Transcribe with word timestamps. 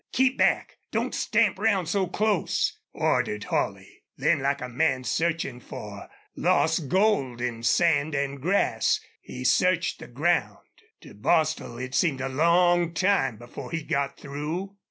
"Keep 0.13 0.39
back; 0.39 0.79
don't 0.89 1.13
stamp 1.13 1.59
round 1.59 1.87
so 1.87 2.07
close," 2.07 2.79
ordered 2.91 3.43
Holley. 3.43 4.01
Then 4.17 4.39
like 4.39 4.59
a 4.59 4.67
man 4.67 5.03
searching 5.03 5.59
for 5.59 6.09
lost 6.35 6.89
gold 6.89 7.39
in 7.39 7.61
sand 7.61 8.15
and 8.15 8.41
grass 8.41 8.99
he 9.21 9.43
searched 9.43 9.99
the 9.99 10.07
ground. 10.07 10.57
To 11.01 11.13
Bostil 11.13 11.77
it 11.77 11.93
seemed 11.93 12.19
a 12.21 12.29
long 12.29 12.95
time 12.95 13.37
before 13.37 13.69
he 13.69 13.83
got 13.83 14.17
through. 14.19 14.75